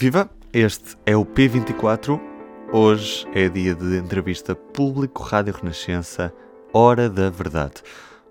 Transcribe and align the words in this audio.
Viva! 0.00 0.30
Este 0.52 0.96
é 1.04 1.16
o 1.16 1.26
P24. 1.26 2.20
Hoje 2.72 3.26
é 3.34 3.48
dia 3.48 3.74
de 3.74 3.98
entrevista 3.98 4.54
público 4.54 5.24
Rádio 5.24 5.52
Renascença, 5.52 6.32
Hora 6.72 7.10
da 7.10 7.28
Verdade. 7.30 7.82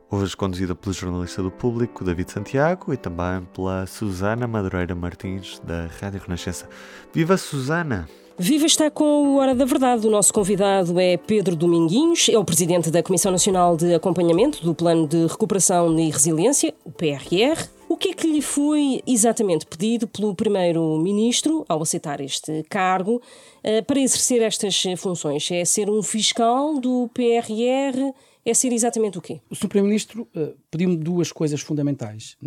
Hoje 0.09 0.37
conduzida 0.37 0.73
pelo 0.73 0.93
jornalista 0.93 1.43
do 1.43 1.51
Público, 1.51 2.05
David 2.05 2.31
Santiago, 2.31 2.93
e 2.93 2.95
também 2.95 3.45
pela 3.53 3.85
Susana 3.85 4.47
Madureira 4.47 4.95
Martins, 4.95 5.59
da 5.61 5.87
Rádio 5.99 6.21
Renascença. 6.21 6.69
Viva 7.13 7.35
Susana! 7.35 8.07
Viva 8.37 8.65
está 8.65 8.89
com 8.89 9.03
o 9.03 9.35
Hora 9.35 9.53
da 9.53 9.65
Verdade. 9.65 10.07
O 10.07 10.09
nosso 10.09 10.33
convidado 10.33 10.97
é 10.97 11.17
Pedro 11.17 11.53
Dominguinhos, 11.53 12.29
é 12.29 12.37
o 12.37 12.45
presidente 12.45 12.89
da 12.89 13.03
Comissão 13.03 13.29
Nacional 13.29 13.75
de 13.75 13.93
Acompanhamento 13.93 14.63
do 14.63 14.73
Plano 14.73 15.05
de 15.05 15.27
Recuperação 15.27 15.99
e 15.99 16.09
Resiliência, 16.09 16.73
o 16.85 16.91
PRR. 16.91 17.76
O 17.97 17.99
que 17.99 18.09
é 18.09 18.13
que 18.13 18.31
lhe 18.31 18.43
foi 18.43 19.01
exatamente 19.07 19.65
pedido 19.65 20.07
pelo 20.07 20.35
Primeiro-Ministro 20.35 21.65
ao 21.67 21.81
aceitar 21.81 22.21
este 22.21 22.63
cargo 22.69 23.19
eh, 23.63 23.81
para 23.81 23.99
exercer 23.99 24.43
estas 24.43 24.83
funções? 24.99 25.49
É 25.49 25.65
ser 25.65 25.89
um 25.89 26.03
fiscal 26.03 26.79
do 26.79 27.09
PRR? 27.11 28.13
É 28.45 28.53
ser 28.53 28.71
exatamente 28.71 29.17
o 29.17 29.21
quê? 29.21 29.41
O 29.49 29.55
Sr. 29.55 29.67
Primeiro-Ministro 29.67 30.27
uh, 30.35 30.55
pediu-me 30.69 30.95
duas 30.95 31.31
coisas 31.31 31.59
fundamentais. 31.59 32.37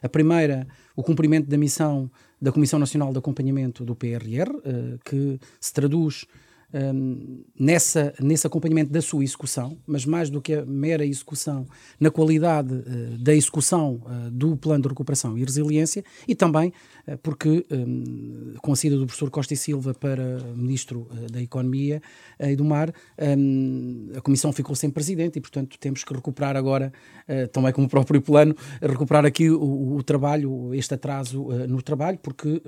A 0.00 0.08
primeira, 0.08 0.68
o 0.94 1.02
cumprimento 1.02 1.48
da 1.48 1.58
missão 1.58 2.08
da 2.40 2.52
Comissão 2.52 2.78
Nacional 2.78 3.10
de 3.10 3.18
Acompanhamento 3.18 3.84
do 3.84 3.96
PRR, 3.96 4.52
eh, 4.64 4.98
que 5.04 5.40
se 5.60 5.72
traduz 5.72 6.26
um, 6.74 7.44
nessa, 7.58 8.14
nesse 8.20 8.46
acompanhamento 8.46 8.90
da 8.90 9.02
sua 9.02 9.22
execução, 9.22 9.76
mas 9.86 10.06
mais 10.06 10.30
do 10.30 10.40
que 10.40 10.54
a 10.54 10.64
mera 10.64 11.04
execução, 11.04 11.66
na 12.00 12.10
qualidade 12.10 12.74
uh, 12.74 13.18
da 13.18 13.34
execução 13.34 14.02
uh, 14.04 14.30
do 14.30 14.56
plano 14.56 14.82
de 14.82 14.88
recuperação 14.88 15.36
e 15.36 15.44
resiliência 15.44 16.04
e 16.26 16.34
também 16.34 16.72
uh, 17.06 17.18
porque, 17.18 17.66
um, 17.70 18.54
com 18.60 18.72
a 18.72 18.76
saída 18.76 18.96
do 18.96 19.06
professor 19.06 19.30
Costa 19.30 19.54
e 19.54 19.56
Silva 19.56 19.94
para 19.94 20.38
Ministro 20.54 21.08
da 21.30 21.40
Economia 21.40 22.00
e 22.40 22.56
do 22.56 22.64
Mar, 22.64 22.92
um, 23.38 24.10
a 24.16 24.20
Comissão 24.20 24.52
ficou 24.52 24.74
sem 24.74 24.90
presidente 24.90 25.38
e, 25.38 25.40
portanto, 25.40 25.76
temos 25.78 26.04
que 26.04 26.14
recuperar 26.14 26.56
agora, 26.56 26.92
também 27.52 27.72
como 27.72 27.86
o 27.86 27.90
próprio 27.90 28.20
plano, 28.20 28.54
recuperar 28.80 29.24
aqui 29.24 29.50
o, 29.50 29.96
o 29.96 30.02
trabalho, 30.02 30.74
este 30.74 30.94
atraso 30.94 31.48
no 31.68 31.82
trabalho, 31.82 32.18
porque 32.18 32.62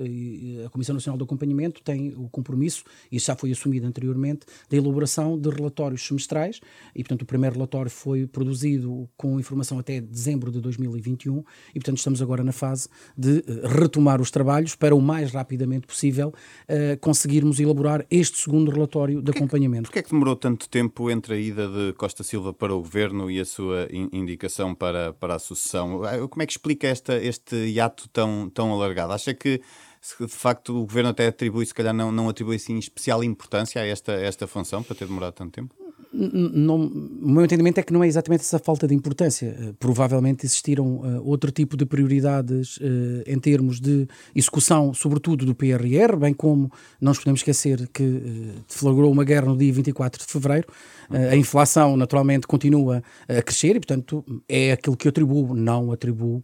a 0.65 0.69
Comissão 0.69 0.93
Nacional 0.93 1.17
de 1.17 1.23
Acompanhamento 1.23 1.81
tem 1.81 2.13
o 2.15 2.29
compromisso, 2.29 2.83
e 3.11 3.17
isso 3.17 3.27
já 3.27 3.35
foi 3.35 3.51
assumido 3.51 3.85
anteriormente, 3.95 4.45
da 4.69 4.75
elaboração 4.77 5.39
de 5.39 5.49
relatórios 5.49 6.05
semestrais 6.05 6.59
e, 6.93 7.01
portanto, 7.01 7.21
o 7.21 7.25
primeiro 7.25 7.55
relatório 7.55 7.89
foi 7.89 8.27
produzido 8.27 9.09
com 9.15 9.39
informação 9.39 9.79
até 9.79 10.01
dezembro 10.01 10.51
de 10.51 10.59
2021 10.59 11.43
e, 11.69 11.73
portanto, 11.75 11.97
estamos 11.97 12.21
agora 12.21 12.43
na 12.43 12.51
fase 12.51 12.89
de 13.17 13.39
uh, 13.39 13.67
retomar 13.67 14.21
os 14.21 14.29
trabalhos 14.29 14.75
para 14.75 14.95
o 14.95 15.01
mais 15.01 15.31
rapidamente 15.31 15.87
possível 15.87 16.29
uh, 16.29 16.99
conseguirmos 16.99 17.59
elaborar 17.59 18.05
este 18.11 18.37
segundo 18.37 18.69
relatório 18.69 19.21
de 19.21 19.31
acompanhamento. 19.31 19.83
Porquê 19.83 19.99
é 19.99 20.03
que 20.03 20.11
demorou 20.11 20.35
tanto 20.35 20.67
tempo 20.67 21.09
entre 21.09 21.33
a 21.33 21.37
ida 21.37 21.67
de 21.67 21.93
Costa 21.93 22.23
Silva 22.23 22.53
para 22.53 22.73
o 22.73 22.79
governo 22.79 23.31
e 23.31 23.39
a 23.39 23.45
sua 23.45 23.87
in 23.91 24.09
indicação 24.11 24.75
para, 24.75 25.13
para 25.13 25.35
a 25.35 25.39
sucessão? 25.39 26.03
Ah, 26.03 26.27
como 26.27 26.41
é 26.41 26.45
que 26.45 26.53
explica 26.53 26.87
esta, 26.87 27.15
este 27.15 27.55
hiato 27.55 28.09
tão, 28.09 28.49
tão 28.49 28.71
alargado? 28.71 29.13
Acha 29.13 29.33
que 29.33 29.61
se 30.05 30.23
de 30.23 30.31
facto 30.31 30.69
o 30.69 30.85
governo 30.85 31.09
até 31.09 31.25
atribui, 31.25 31.65
se 31.65 31.73
calhar 31.73 31.93
não, 31.93 32.11
não 32.11 32.29
atribui 32.29 32.57
assim 32.57 32.77
especial 32.77 33.23
importância 33.23 33.81
a 33.81 33.85
esta, 33.87 34.11
esta 34.11 34.45
função 34.45 34.83
para 34.83 34.95
ter 34.95 35.07
demorado 35.07 35.33
tanto 35.33 35.51
tempo? 35.51 35.73
Não, 36.13 36.77
o 36.77 37.29
meu 37.29 37.43
entendimento 37.43 37.79
é 37.79 37.83
que 37.83 37.91
não 37.91 38.03
é 38.03 38.07
exatamente 38.07 38.41
essa 38.41 38.59
falta 38.59 38.87
de 38.87 38.93
importância. 38.93 39.53
Uh, 39.59 39.73
provavelmente 39.73 40.45
existiram 40.45 40.97
uh, 40.97 41.27
outro 41.27 41.51
tipo 41.51 41.75
de 41.75 41.85
prioridades 41.85 42.77
uh, 42.77 43.23
em 43.25 43.37
termos 43.37 43.81
de 43.81 44.07
execução, 44.33 44.93
sobretudo 44.93 45.43
do 45.43 45.55
PRR, 45.55 46.15
bem 46.17 46.33
como 46.33 46.71
não 47.01 47.09
nos 47.09 47.17
podemos 47.17 47.39
esquecer 47.39 47.89
que 47.91 48.53
deflagrou 48.67 49.11
uma 49.11 49.23
guerra 49.23 49.47
no 49.47 49.57
dia 49.57 49.73
24 49.73 50.25
de 50.25 50.31
fevereiro. 50.31 50.67
a 51.09 51.35
inflação, 51.35 51.97
naturalmente, 51.97 52.47
continua 52.47 53.03
a 53.27 53.41
crescer 53.41 53.75
e, 53.75 53.79
portanto, 53.79 54.23
é 54.47 54.71
aquilo 54.71 54.95
que 54.95 55.07
eu 55.07 55.09
atribuo, 55.09 55.53
não 55.53 55.91
atribuo 55.91 56.41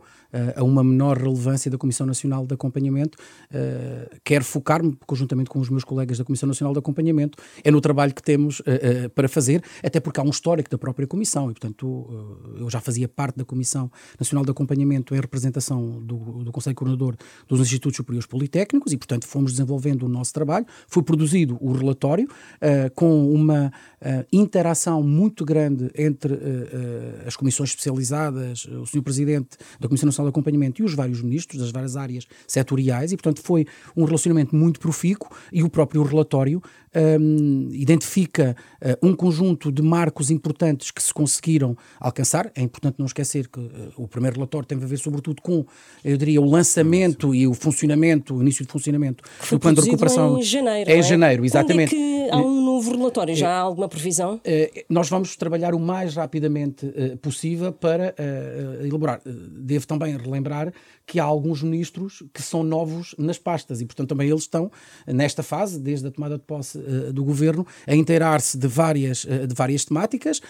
a 0.56 0.64
uma 0.64 0.84
menor 0.84 1.18
relevância 1.18 1.69
da 1.69 1.78
Comissão 1.78 2.06
Nacional 2.06 2.46
de 2.46 2.53
Acompanhamento. 2.53 3.18
quero 4.24 4.44
focar-me, 4.44 4.97
conjuntamente 5.06 5.50
com 5.50 5.59
os 5.59 5.69
meus 5.69 5.84
colegas 5.84 6.18
da 6.18 6.24
Comissão 6.24 6.47
Nacional 6.47 6.74
de 6.74 6.80
Acompanhamento, 6.80 7.38
é 7.64 7.72
no 7.72 7.81
trabalho 7.81 8.14
que 8.14 8.22
temos 8.22 8.62
para 9.16 9.28
fazer 9.28 9.64
até 9.84 10.00
porque 10.00 10.20
há 10.20 10.24
um 10.24 10.30
histórico 10.30 10.70
da 10.70 10.78
própria 10.78 11.08
Comissão 11.08 11.50
e, 11.50 11.53
portanto, 11.53 12.08
eh, 12.58 12.62
eu 12.62 12.70
já 12.70 12.80
fazia 12.80 13.08
parte 13.08 13.38
da 13.38 13.46
Comissão 13.46 13.91
Nacional 14.20 14.46
de 14.46 14.52
Acompanhamento 14.52 15.14
em 15.14 15.20
representação 15.20 16.02
do, 16.02 16.44
do 16.44 16.52
Conselho 16.52 16.75
Coordenador 16.75 17.16
dos 17.47 17.59
Institutos 17.59 17.97
Superiores 17.97 18.25
Politécnicos 18.25 18.94
e, 18.94 18.97
portanto, 18.97 19.28
fomos 19.28 19.52
desenvolvendo 19.52 20.03
o 20.03 20.09
nosso 20.09 20.34
trabalho. 20.34 20.66
Foi 20.88 21.03
produzido 21.03 21.58
o 21.62 21.74
relatório 21.74 22.28
com 22.96 23.31
uma 23.31 23.72
interação 24.31 25.03
muito 25.03 25.44
grande 25.46 25.91
entre 25.96 26.40
as 27.25 27.36
comissões 27.36 27.70
especializadas, 27.70 28.66
o 28.66 28.86
Sr. 28.86 29.02
Presidente 29.02 29.58
da 29.80 29.88
Comissão 29.88 30.08
Nacional 30.08 30.21
de 30.26 30.30
Acompanhamento 30.30 30.82
e 30.82 30.86
os 30.86 30.94
vários 30.94 31.22
ministros 31.22 31.62
das 31.62 31.72
várias 31.72 31.96
áreas 31.96 32.28
setoriais 32.48 33.12
e, 33.12 33.18
portanto, 33.18 33.42
foi 33.42 33.66
um 33.96 34.04
relacionamento 34.04 34.56
muito 34.56 34.80
profícuo 34.80 35.30
e 35.52 35.64
o 35.64 35.70
próprio 35.70 36.04
relatório 36.04 36.62
um, 36.94 37.70
identifica 37.72 38.56
uh, 38.82 39.08
um 39.08 39.16
conjunto 39.16 39.72
de 39.72 39.82
marcos 39.82 40.30
importantes 40.30 40.92
que 40.92 41.02
se 41.02 41.14
conseguiram 41.14 41.78
alcançar. 42.00 42.52
É 42.56 42.62
importante 42.62 42.96
não 43.00 43.06
esquecer 43.06 43.48
que 43.48 43.59
uh, 43.59 43.94
o 43.96 44.08
primeiro 44.08 44.36
relatório 44.36 44.68
tem 44.68 44.78
a 44.78 44.86
ver, 44.86 44.98
sobretudo, 44.98 45.42
com, 45.42 45.66
eu 46.04 46.18
diria, 46.18 46.42
o 46.42 46.46
lançamento 46.46 47.34
e 47.34 47.48
o 47.48 47.53
funcionamento, 47.53 48.36
o 48.36 48.42
início 48.42 48.66
de 48.66 48.72
funcionamento 48.72 49.24
do 49.50 49.59
plano 49.59 49.78
de 49.78 49.86
recuperação. 49.86 50.38
Em 50.38 50.44
janeiro. 50.44 50.90
É 50.90 50.96
em 50.96 51.00
é? 51.00 51.03
janeiro, 51.03 51.46
exatamente. 51.46 51.96
Há 52.31 52.38
um 52.38 52.62
novo 52.62 52.92
relatório? 52.92 53.36
Já 53.36 53.50
há 53.50 53.59
alguma 53.59 53.88
previsão? 53.88 54.36
Uh, 54.36 54.84
nós 54.90 55.09
vamos 55.09 55.36
trabalhar 55.36 55.74
o 55.74 55.80
mais 55.80 56.16
rapidamente 56.16 56.88
possível 57.22 57.72
para 57.72 58.16
elaborar. 58.84 59.22
devo 59.25 59.86
também 59.88 60.16
relembrar 60.18 60.74
que 61.06 61.20
há 61.20 61.24
alguns 61.24 61.62
ministros 61.62 62.24
que 62.34 62.41
são 62.41 62.64
novos 62.64 63.16
nas 63.18 63.38
pastas 63.38 63.81
e, 63.81 63.86
portanto, 63.86 64.09
também 64.09 64.30
eles 64.30 64.41
estão 64.41 64.72
nesta 65.08 65.44
fase, 65.44 65.80
desde 65.80 66.08
a 66.08 66.12
tomada 66.12 66.38
de 66.38 66.44
posse 66.44 66.78
do 67.14 67.24
governo, 67.24 67.66
a 67.88 67.96
inteirar-se 67.96 68.58
de 68.58 68.68
várias, 68.68 69.25
de 69.25 69.53
várias 69.53 69.86
temáticas 69.86 70.41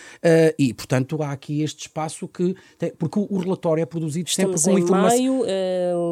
e, 0.58 0.74
portanto, 0.74 1.22
há 1.22 1.32
aqui 1.32 1.62
este 1.62 1.82
espaço 1.82 2.28
que. 2.28 2.56
Tem, 2.78 2.92
porque 2.92 3.20
o, 3.20 3.38
relatório 3.38 3.82
é 3.82 3.86
produzido 3.86 4.30
sempre 4.30 4.56
Estamos 4.56 4.80
com 4.80 4.84
informação. 4.84 5.18
maio, 5.18 5.44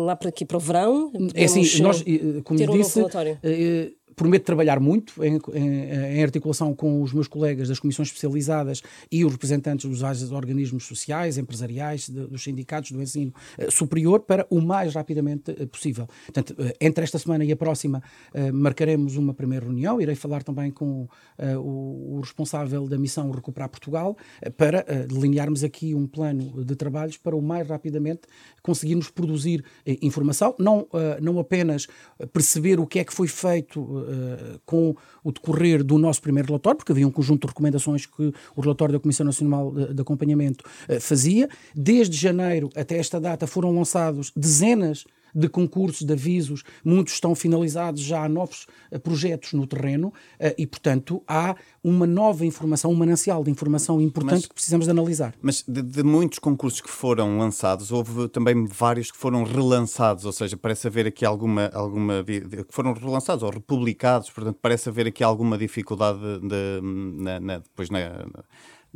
lá 0.05 0.15
para 0.15 0.29
aqui 0.29 0.45
para 0.45 0.57
o 0.57 0.59
verão. 0.59 1.11
É 1.33 1.45
assim, 1.45 1.81
nós, 1.81 2.03
como 2.43 2.59
disse. 2.59 3.01
Um 3.01 3.98
prometo 4.19 4.43
trabalhar 4.43 4.81
muito 4.81 5.23
em, 5.23 5.39
em, 5.53 6.17
em, 6.17 6.23
articulação 6.23 6.75
com 6.75 7.01
os 7.01 7.13
meus 7.13 7.25
colegas 7.25 7.69
das 7.69 7.79
comissões 7.79 8.09
especializadas 8.09 8.81
e 9.09 9.23
os 9.23 9.31
representantes 9.31 9.89
dos 9.89 10.31
organismos 10.33 10.85
sociais, 10.85 11.37
empresariais, 11.37 12.09
de, 12.09 12.27
dos 12.27 12.43
sindicatos 12.43 12.91
do 12.91 13.01
ensino 13.01 13.33
uh, 13.57 13.71
superior 13.71 14.19
para 14.19 14.45
o 14.49 14.59
mais 14.59 14.93
rapidamente 14.93 15.51
uh, 15.51 15.65
possível. 15.67 16.05
Portanto, 16.25 16.49
uh, 16.49 16.69
entre 16.81 17.01
esta 17.01 17.17
semana 17.17 17.45
e 17.45 17.51
a 17.53 17.55
próxima 17.55 18.03
marcaremos 18.53 19.15
uma 19.15 19.33
primeira 19.33 19.65
reunião. 19.65 20.01
Irei 20.01 20.15
falar 20.15 20.43
também 20.43 20.69
com 20.69 21.07
o, 21.37 22.17
o, 22.17 22.19
responsável 22.19 22.87
da 22.87 22.97
missão 22.97 23.31
Recuperar 23.31 23.69
Portugal 23.69 24.17
para 24.57 24.83
delinearmos 25.07 25.63
aqui 25.63 25.95
um 25.95 26.05
plano 26.05 26.65
de 26.65 26.75
trabalhos 26.75 27.17
para 27.17 27.35
o 27.35 27.41
mais 27.41 27.67
rapidamente 27.67 28.21
conseguirmos 28.61 29.09
produzir 29.09 29.63
informação, 30.01 30.55
não, 30.59 30.87
não 31.21 31.39
apenas 31.39 31.87
perceber 32.33 32.79
o 32.79 32.87
que 32.87 32.99
é 32.99 33.03
que 33.03 33.13
foi 33.13 33.27
feito 33.27 34.08
uh, 34.09 34.59
com 34.65 34.95
o 35.23 35.31
decorrer 35.31 35.83
do 35.83 35.97
nosso 35.97 36.21
primeiro 36.21 36.47
relatório, 36.47 36.77
porque 36.77 36.91
havia 36.91 37.07
um 37.07 37.11
conjunto 37.11 37.41
de 37.41 37.47
recomendações 37.47 38.05
que 38.05 38.33
o 38.55 38.61
relatório 38.61 38.93
da 38.93 38.99
Comissão 38.99 39.25
Nacional 39.25 39.71
de, 39.71 40.01
Acompanhamento 40.01 40.63
uh, 40.89 40.99
fazia. 40.99 41.49
Desde 41.75 42.17
janeiro 42.17 42.69
até 42.75 42.97
esta 42.97 43.19
data 43.19 43.45
foram 43.47 43.73
lançados 43.75 44.31
dezenas 44.35 44.99
de 44.99 45.18
concursos, 45.49 46.05
de 46.05 46.13
avisos, 46.13 46.63
muitos 46.83 47.13
estão 47.13 47.35
finalizados, 47.35 48.01
já 48.01 48.23
há 48.23 48.29
novos 48.29 48.67
uh, 48.91 48.99
projetos 48.99 49.53
no 49.53 49.65
terreno 49.67 50.07
uh, 50.07 50.53
e, 50.57 50.65
portanto, 50.65 51.23
há 51.27 51.55
uma 51.83 52.05
nova 52.05 52.45
informação, 52.45 52.91
um 52.91 52.95
manancial 52.95 53.43
de 53.43 53.51
informação 53.51 54.01
importante 54.01 54.41
mas, 54.41 54.45
que 54.45 54.53
precisamos 54.53 54.85
de 54.85 54.91
analisar. 54.91 55.33
Mas 55.41 55.63
de, 55.67 55.81
de, 55.81 56.03
muitos 56.03 56.39
concursos 56.39 56.81
que 56.81 56.89
foram 56.89 57.37
lançados, 57.37 57.91
houve 57.91 58.27
também 58.29 58.65
vários 58.65 59.11
que 59.11 59.17
foram 59.17 59.43
relançados, 59.43 60.25
ou 60.25 60.31
seja, 60.31 60.57
parece 60.57 60.87
haver 60.87 61.07
aqui 61.07 61.25
alguma, 61.25 61.67
alguma 61.73 62.23
que 62.23 62.65
foram 62.69 62.93
relançados 62.93 63.43
ou 63.43 63.49
republicados, 63.49 64.29
portanto, 64.29 64.57
parece 64.61 64.89
haver 64.89 65.07
aqui 65.07 65.23
alguma 65.23 65.57
dificuldade 65.57 66.19
de, 66.19 66.47
de, 66.47 66.81
na, 66.81 67.39
na, 67.39 67.57
depois 67.59 67.89
na, 67.89 67.99
na 67.99 68.43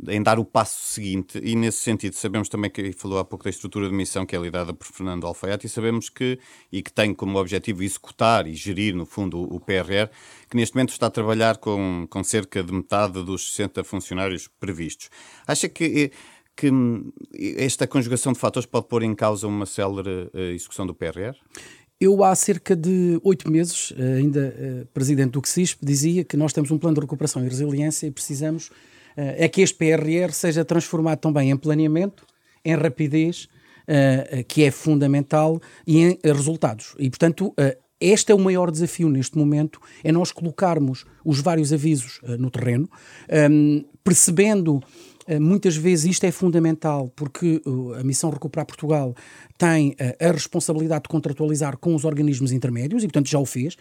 em 0.08 0.22
dar 0.22 0.38
o 0.38 0.44
passo 0.44 0.82
seguinte, 0.82 1.40
e 1.42 1.54
nesse 1.54 1.78
sentido 1.78 2.14
sabemos 2.14 2.48
também 2.48 2.70
que 2.70 2.92
falou 2.92 3.18
há 3.18 3.24
pouco 3.24 3.44
da 3.44 3.50
estrutura 3.50 3.88
de 3.88 3.94
missão 3.94 4.26
que 4.26 4.34
é 4.34 4.38
liderada 4.38 4.74
por 4.74 4.86
Fernando 4.86 5.26
Alfaiate 5.26 5.66
e 5.66 5.70
sabemos 5.70 6.08
que, 6.08 6.38
e 6.72 6.82
que 6.82 6.92
tem 6.92 7.14
como 7.14 7.38
objetivo 7.38 7.82
executar 7.82 8.46
e 8.46 8.54
gerir 8.54 8.94
no 8.94 9.06
fundo 9.06 9.40
o, 9.40 9.60
PRR, 9.60 10.10
que 10.50 10.56
neste 10.56 10.74
momento 10.74 10.90
está 10.90 11.06
a 11.06 11.10
trabalhar 11.10 11.58
com, 11.58 12.06
com 12.10 12.24
cerca 12.24 12.62
de 12.62 12.72
metade 12.72 13.24
dos 13.24 13.52
60 13.52 13.84
funcionários 13.84 14.48
previstos. 14.60 15.10
Acha 15.46 15.68
que 15.68 16.10
que 16.56 16.70
esta 17.56 17.84
conjugação 17.84 18.32
de 18.32 18.38
fatores 18.38 18.64
pode 18.64 18.86
pôr 18.86 19.02
em 19.02 19.12
causa 19.12 19.44
uma 19.44 19.66
célere 19.66 20.30
uh, 20.32 20.38
execução 20.54 20.86
do 20.86 20.94
PRR? 20.94 21.34
Eu, 22.00 22.22
há 22.22 22.32
cerca 22.36 22.76
de 22.76 23.18
oito 23.24 23.50
meses, 23.50 23.92
ainda 23.98 24.88
presidente 24.92 25.32
do 25.32 25.42
CSISP, 25.42 25.84
dizia 25.84 26.24
que 26.24 26.36
nós 26.36 26.52
temos 26.52 26.70
um 26.70 26.78
plano 26.78 26.94
de 26.94 27.00
recuperação 27.00 27.44
e 27.44 27.48
resiliência 27.48 28.06
e 28.06 28.10
precisamos 28.10 28.70
é 29.16 29.48
que 29.48 29.62
este 29.62 29.76
PRR 29.76 30.32
seja 30.32 30.64
transformado 30.64 31.18
também 31.18 31.50
em 31.50 31.56
planeamento, 31.56 32.26
em 32.64 32.74
rapidez, 32.74 33.48
que 34.48 34.64
é 34.64 34.70
fundamental, 34.70 35.60
e 35.86 35.98
em 35.98 36.18
resultados. 36.24 36.94
E, 36.98 37.08
portanto, 37.10 37.54
este 38.00 38.32
é 38.32 38.34
o 38.34 38.38
maior 38.38 38.70
desafio 38.70 39.08
neste 39.08 39.38
momento, 39.38 39.80
é 40.02 40.10
nós 40.10 40.32
colocarmos 40.32 41.04
os 41.24 41.40
vários 41.40 41.72
avisos 41.72 42.20
no 42.38 42.50
terreno, 42.50 42.88
um, 43.50 43.84
percebendo 44.02 44.82
muitas 45.40 45.76
vezes 45.76 46.12
isto 46.12 46.24
é 46.24 46.30
fundamental 46.30 47.10
porque 47.14 47.62
uh, 47.66 47.94
a 47.94 48.04
missão 48.04 48.30
Recuperar 48.30 48.66
Portugal 48.66 49.14
tem 49.56 49.94
a 50.20 50.32
responsabilidade 50.32 51.04
de 51.04 51.08
contratualizar 51.08 51.76
com 51.78 51.94
os 51.94 52.04
organismos 52.04 52.50
intermédios 52.50 53.04
e, 53.04 53.06
portanto, 53.06 53.28
já 53.28 53.38
o 53.38 53.46
fez. 53.46 53.76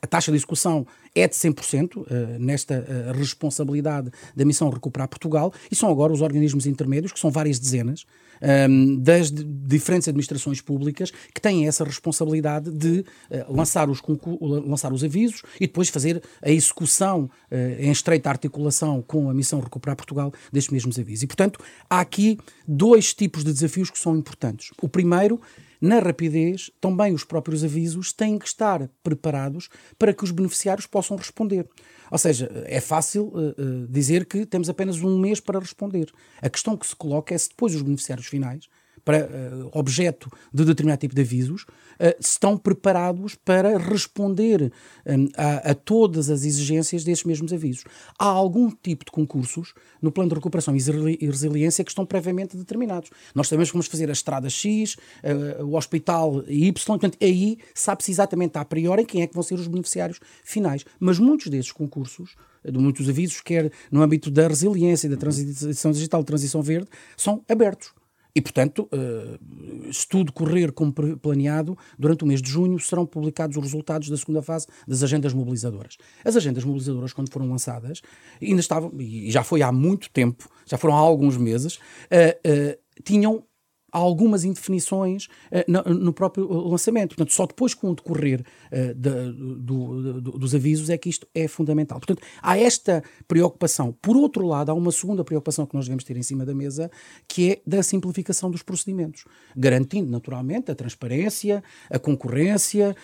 A, 0.00 0.06
taxa 0.06 0.30
de 0.30 0.36
execução 0.36 0.86
é 1.12 1.26
de 1.26 1.34
100% 1.34 2.38
nesta 2.38 3.12
responsabilidade 3.12 4.10
da 4.34 4.44
missão 4.44 4.70
Recuperar 4.70 5.08
Portugal 5.08 5.52
e 5.70 5.74
são 5.74 5.90
agora 5.90 6.12
os 6.12 6.20
organismos 6.20 6.66
intermédios, 6.66 7.12
que 7.12 7.18
são 7.18 7.32
várias 7.32 7.58
dezenas, 7.58 8.06
um, 8.68 8.96
das 8.96 9.30
diferentes 9.32 10.08
administrações 10.08 10.60
públicas 10.60 11.10
que 11.10 11.40
têm 11.40 11.66
essa 11.66 11.84
responsabilidade 11.84 12.70
de 12.70 13.04
lançar, 13.48 13.90
os 13.90 14.00
lançar 14.40 14.92
os 14.92 15.02
avisos 15.02 15.42
e 15.56 15.66
depois 15.66 15.88
fazer 15.88 16.22
a 16.40 16.50
execução 16.50 17.28
em 17.78 17.90
estreita 17.90 18.30
articulação 18.30 19.02
com 19.02 19.28
a 19.28 19.34
missão 19.34 19.60
Recuperar 19.60 19.96
Portugal 19.96 20.32
destes 20.62 20.72
mesmos 20.72 20.98
avisos. 20.98 21.22
E, 21.22 21.26
portanto, 21.26 21.60
há 21.88 22.00
aqui 22.00 22.38
dois 22.66 23.12
tipos 23.12 23.44
de 23.44 23.52
desafios 23.52 23.90
que 23.90 23.98
são 23.98 24.16
importantes. 24.16 24.70
O 24.80 24.88
primeiro 24.88 25.40
na 25.80 25.98
rapidez, 25.98 26.70
também 26.80 27.12
os 27.12 27.24
próprios 27.24 27.64
avisos 27.64 28.12
têm 28.12 28.38
que 28.38 28.46
estar 28.46 28.88
preparados 29.02 29.68
para 29.98 30.14
que 30.14 30.22
os 30.22 30.30
beneficiários 30.30 30.86
possam 30.86 31.16
responder. 31.16 31.68
Ou 32.08 32.18
seja, 32.18 32.48
é 32.66 32.80
fácil 32.80 33.32
uh, 33.34 33.88
dizer 33.88 34.26
que 34.26 34.46
temos 34.46 34.68
apenas 34.68 35.02
um 35.02 35.18
mês 35.18 35.40
para 35.40 35.58
responder. 35.58 36.08
A 36.40 36.48
questão 36.48 36.76
que 36.76 36.86
se 36.86 36.94
coloca 36.94 37.34
é 37.34 37.38
se 37.38 37.48
depois 37.48 37.74
os 37.74 37.82
beneficiários 37.82 38.28
finais 38.28 38.68
para 39.04 39.26
uh, 39.26 39.70
objeto 39.72 40.30
de 40.52 40.64
determinado 40.64 41.00
tipo 41.00 41.14
de 41.14 41.22
avisos, 41.22 41.62
uh, 41.62 42.14
estão 42.20 42.56
preparados 42.56 43.34
para 43.34 43.78
responder 43.78 44.72
um, 45.06 45.28
a, 45.36 45.70
a, 45.70 45.74
todas 45.74 46.30
as 46.30 46.44
exigências 46.44 47.04
desses 47.04 47.24
mesmos 47.24 47.52
avisos. 47.52 47.84
Há 48.18 48.26
algum 48.26 48.70
tipo 48.70 49.04
de 49.04 49.10
concursos 49.10 49.74
no 50.00 50.12
plano 50.12 50.30
de 50.30 50.34
recuperação 50.36 50.74
e 50.76 51.26
resiliência 51.26 51.84
que 51.84 51.90
estão 51.90 52.06
previamente 52.06 52.56
determinados. 52.56 53.10
Nós 53.34 53.48
sabemos 53.48 53.70
que 53.70 53.74
vamos 53.74 53.86
fazer 53.86 54.08
a 54.08 54.12
estrada 54.12 54.48
X, 54.48 54.94
uh, 54.94 55.64
o 55.64 55.76
hospital 55.76 56.44
Y, 56.48 56.72
portanto, 56.72 57.18
aí 57.20 57.58
sabe-se 57.74 58.10
exatamente 58.10 58.56
a 58.56 58.64
priori 58.64 59.04
quem 59.04 59.22
é 59.22 59.26
que 59.26 59.34
vão 59.34 59.42
ser 59.42 59.54
os 59.54 59.66
beneficiários 59.66 60.20
finais. 60.44 60.84
Mas 61.00 61.18
muitos 61.18 61.48
desses 61.48 61.72
concursos 61.72 62.36
de 62.64 62.78
muitos 62.78 63.08
avisos, 63.08 63.40
quer 63.40 63.72
no 63.90 64.02
âmbito 64.02 64.30
da 64.30 64.46
resiliência, 64.46 65.08
da 65.08 65.16
transição 65.16 65.90
digital, 65.90 66.22
transição 66.22 66.62
verde, 66.62 66.88
são 67.16 67.42
abertos. 67.48 67.92
E, 68.34 68.40
portanto, 68.40 68.88
uh, 68.92 69.92
se 69.92 70.08
tudo 70.08 70.32
correr 70.32 70.72
como 70.72 70.92
planeado, 70.92 71.76
durante 71.98 72.24
o 72.24 72.26
mês 72.26 72.40
de 72.40 72.50
junho 72.50 72.78
serão 72.78 73.04
publicados 73.04 73.56
os 73.56 73.62
resultados 73.62 74.08
da 74.08 74.16
segunda 74.16 74.42
fase 74.42 74.66
das 74.88 75.02
agendas 75.02 75.34
mobilizadoras. 75.34 75.96
As 76.24 76.34
agendas 76.36 76.64
mobilizadoras, 76.64 77.12
quando 77.12 77.30
foram 77.30 77.50
lançadas, 77.50 78.00
ainda 78.40 78.60
estavam, 78.60 78.92
e 78.98 79.30
já 79.30 79.42
foi 79.42 79.62
há 79.62 79.70
muito 79.70 80.10
tempo, 80.10 80.48
já 80.64 80.78
foram 80.78 80.94
há 80.94 81.00
alguns 81.00 81.36
meses, 81.36 81.76
uh, 81.76 82.78
tinham 83.92 84.02
algumas 84.02 84.44
indefinições 84.44 85.26
uh, 85.26 85.92
no, 85.94 86.12
próprio 86.12 86.50
lançamento. 86.68 87.10
Portanto, 87.10 87.32
só 87.32 87.46
depois 87.46 87.74
com 87.74 87.90
o 87.90 87.94
decorrer 87.94 88.44
do, 88.96 90.20
dos 90.20 90.54
avisos 90.54 90.88
é 90.88 90.96
que 90.96 91.08
isto 91.08 91.26
é 91.34 91.46
fundamental. 91.46 91.98
Portanto, 91.98 92.22
há 92.40 92.58
esta 92.58 93.02
preocupação. 93.28 93.94
Por 94.00 94.16
outro 94.16 94.46
lado, 94.46 94.70
há 94.70 94.74
uma 94.74 94.90
segunda 94.90 95.22
preocupação 95.22 95.66
que 95.66 95.74
nós 95.74 95.84
devemos 95.84 96.04
ter 96.04 96.16
em 96.16 96.22
cima 96.22 96.44
da 96.46 96.54
mesa, 96.54 96.90
que 97.28 97.52
é 97.52 97.60
da 97.66 97.82
simplificação 97.82 98.50
dos 98.50 98.62
procedimentos, 98.62 99.24
garantindo 99.56 100.10
naturalmente 100.10 100.70
a 100.70 100.74
transparência, 100.74 101.62
a 101.90 101.98
concorrência, 101.98 102.96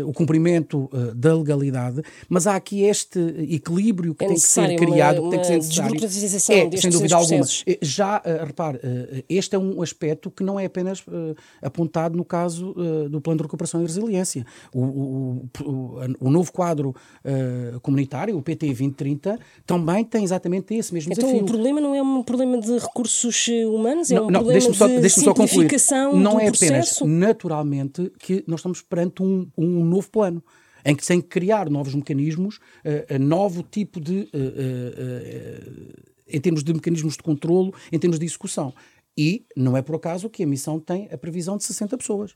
uh, 0.00 0.08
o 0.08 0.12
cumprimento 0.12 0.90
da 1.14 1.34
legalidade, 1.34 2.02
mas 2.28 2.46
há 2.46 2.56
aqui 2.56 2.82
este 2.82 3.18
equilíbrio 3.48 4.14
que 4.14 4.24
é 4.24 4.28
tem 4.28 4.36
que 4.36 4.42
ser 4.42 4.76
criado, 4.76 5.22
uma, 5.22 5.30
que 5.30 5.30
tem 5.30 5.40
que 5.40 5.46
ser 5.46 5.56
necessário. 5.56 6.70
É, 6.72 6.76
sem 6.76 6.90
dúvida 6.90 7.16
alguma. 7.16 7.44
Já, 7.82 8.22
repare, 8.44 8.80
este 9.28 9.56
é 9.56 9.58
um 9.58 9.82
aspecto 9.82 10.15
aspecto 10.16 10.30
que 10.30 10.42
não 10.42 10.58
é 10.58 10.64
apenas 10.64 11.00
uh, 11.00 11.36
apontado 11.62 12.16
no 12.16 12.24
caso 12.24 12.70
uh, 12.76 13.08
do 13.08 13.20
Plano 13.20 13.38
de 13.38 13.42
Recuperação 13.44 13.80
e 13.80 13.84
Resiliência. 13.84 14.44
O, 14.72 14.80
o, 14.80 15.48
o, 15.62 16.00
o 16.20 16.30
novo 16.30 16.50
quadro 16.50 16.90
uh, 16.90 17.80
comunitário, 17.80 18.36
o 18.36 18.42
PT 18.42 18.66
2030, 18.66 19.38
também 19.66 20.04
tem 20.04 20.24
exatamente 20.24 20.74
esse 20.74 20.92
mesmo 20.92 21.12
então, 21.12 21.24
desafio. 21.24 21.44
Então 21.44 21.46
o 21.46 21.48
problema 21.48 21.80
não 21.80 21.94
é 21.94 22.02
um 22.02 22.22
problema 22.22 22.58
de 22.58 22.78
recursos 22.78 23.48
humanos, 23.48 24.10
é 24.10 24.14
não, 24.14 24.26
um 24.26 24.30
não, 24.30 24.40
problema 24.40 24.74
só, 24.74 24.86
de 24.86 25.08
simplificação 25.08 26.12
só 26.12 26.16
Não 26.16 26.40
é 26.40 26.46
processo? 26.46 27.04
apenas, 27.04 27.20
naturalmente, 27.20 28.12
que 28.18 28.42
nós 28.46 28.60
estamos 28.60 28.82
perante 28.82 29.22
um, 29.22 29.46
um 29.56 29.84
novo 29.84 30.08
plano 30.10 30.42
em 30.84 30.94
que 30.94 31.04
tem 31.04 31.20
que 31.20 31.26
criar 31.26 31.68
novos 31.68 31.94
mecanismos, 31.94 32.58
uh, 32.84 33.18
novo 33.18 33.62
tipo 33.62 34.00
de. 34.00 34.28
Uh, 34.32 35.92
uh, 35.92 36.16
em 36.28 36.40
termos 36.40 36.64
de 36.64 36.74
mecanismos 36.74 37.14
de 37.14 37.22
controlo, 37.22 37.72
em 37.92 37.98
termos 37.98 38.18
de 38.18 38.26
execução. 38.26 38.74
E 39.16 39.46
não 39.56 39.76
é 39.76 39.82
por 39.82 39.96
acaso 39.96 40.28
que 40.28 40.42
a 40.42 40.46
missão 40.46 40.78
tem 40.78 41.08
a 41.10 41.16
previsão 41.16 41.56
de 41.56 41.64
60 41.64 41.96
pessoas. 41.96 42.34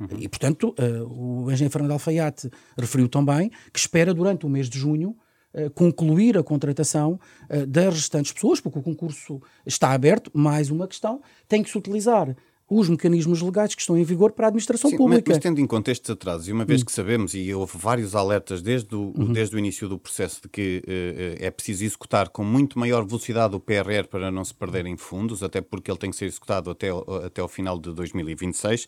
Uhum. 0.00 0.08
E, 0.18 0.28
portanto, 0.28 0.74
uh, 0.78 1.44
o 1.44 1.50
engenheiro 1.50 1.72
Fernando 1.72 1.92
Alfaiate 1.92 2.50
referiu 2.76 3.08
também 3.08 3.50
que 3.72 3.78
espera, 3.78 4.14
durante 4.14 4.46
o 4.46 4.48
mês 4.48 4.68
de 4.68 4.78
junho, 4.78 5.16
uh, 5.54 5.70
concluir 5.70 6.38
a 6.38 6.42
contratação 6.42 7.20
uh, 7.50 7.66
das 7.66 7.94
restantes 7.94 8.32
pessoas, 8.32 8.60
porque 8.60 8.78
o 8.78 8.82
concurso 8.82 9.40
está 9.66 9.92
aberto. 9.92 10.30
Mais 10.32 10.70
uma 10.70 10.88
questão: 10.88 11.20
tem 11.46 11.62
que 11.62 11.70
se 11.70 11.76
utilizar 11.76 12.34
os 12.78 12.88
mecanismos 12.88 13.40
legais 13.42 13.74
que 13.74 13.80
estão 13.80 13.96
em 13.96 14.04
vigor 14.04 14.32
para 14.32 14.46
a 14.46 14.48
administração 14.48 14.90
Sim, 14.90 14.96
pública. 14.96 15.22
Mas, 15.26 15.36
mas, 15.36 15.42
tendo 15.42 15.60
em 15.60 15.66
conta 15.66 15.90
estes 15.90 16.10
atrasos, 16.10 16.48
e 16.48 16.52
uma 16.52 16.64
vez 16.64 16.82
hum. 16.82 16.84
que 16.84 16.92
sabemos, 16.92 17.34
e 17.34 17.52
houve 17.52 17.76
vários 17.76 18.14
alertas 18.14 18.62
desde 18.62 18.94
o, 18.94 19.12
uhum. 19.16 19.32
desde 19.32 19.54
o 19.54 19.58
início 19.58 19.88
do 19.88 19.98
processo 19.98 20.42
de 20.42 20.48
que 20.48 20.82
uh, 20.86 21.44
é 21.44 21.50
preciso 21.50 21.84
executar 21.84 22.28
com 22.28 22.44
muito 22.44 22.78
maior 22.78 23.04
velocidade 23.04 23.54
o 23.54 23.60
PRR 23.60 24.06
para 24.08 24.30
não 24.30 24.44
se 24.44 24.54
perderem 24.54 24.96
fundos, 24.96 25.42
até 25.42 25.60
porque 25.60 25.90
ele 25.90 25.98
tem 25.98 26.10
que 26.10 26.16
ser 26.16 26.26
executado 26.26 26.70
até, 26.70 26.88
até 27.24 27.40
ao 27.40 27.48
final 27.48 27.78
de 27.78 27.92
2026. 27.92 28.86